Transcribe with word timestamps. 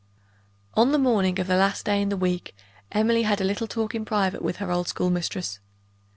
On 0.73 0.91
the 0.91 0.97
morning 0.97 1.37
of 1.39 1.45
the 1.45 1.55
last 1.55 1.85
day 1.85 2.01
in 2.01 2.09
the 2.09 2.17
week, 2.17 2.55
Emily 2.91 3.21
had 3.21 3.39
a 3.39 3.43
little 3.43 3.67
talk 3.67 3.93
in 3.93 4.03
private 4.03 4.41
with 4.41 4.55
her 4.55 4.71
old 4.71 4.87
schoolmistress. 4.87 5.59